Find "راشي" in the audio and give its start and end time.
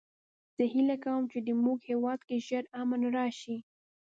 3.17-3.57